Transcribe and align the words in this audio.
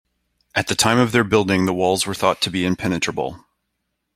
At 0.55 0.65
the 0.65 0.73
time 0.73 0.97
of 0.97 1.11
their 1.11 1.23
building, 1.23 1.67
the 1.67 1.75
walls 1.75 2.07
were 2.07 2.15
thought 2.15 2.41
to 2.41 2.49
be 2.49 2.65
impenetrable. 2.65 3.45